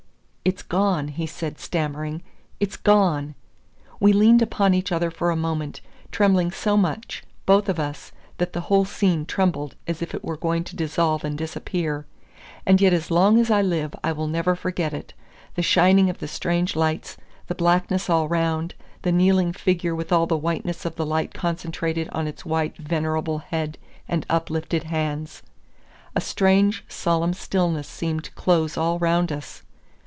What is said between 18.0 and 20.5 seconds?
all round, the kneeling figure with all the